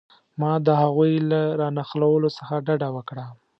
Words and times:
ما 0.39 0.51
د 0.65 0.67
هغوی 0.81 1.13
له 1.29 1.41
را 1.59 1.67
نقلولو 1.77 2.29
څخه 2.37 2.55
ډډه 2.67 2.89
وکړه. 2.95 3.25